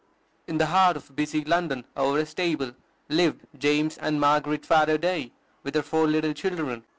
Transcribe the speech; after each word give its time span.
In 0.47 0.57
the 0.57 0.65
heart 0.65 0.97
of 0.97 1.15
busy 1.15 1.43
London, 1.43 1.85
over 1.95 2.17
a 2.17 2.25
stable, 2.25 2.71
lived 3.07 3.45
James 3.55 3.99
and 3.99 4.19
Margaret 4.19 4.65
Faraday, 4.65 5.31
with 5.61 5.75
their 5.75 5.83
four 5.83 6.07
little 6.07 6.33
children. 6.33 6.85